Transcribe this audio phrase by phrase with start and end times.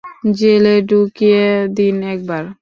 [0.37, 1.45] জেলে ডুকিয়ে
[1.77, 2.43] দিন একবার।